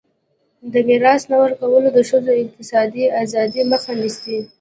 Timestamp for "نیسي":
3.99-4.37